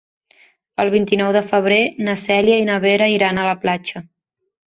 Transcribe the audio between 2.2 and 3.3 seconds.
Cèlia i na Vera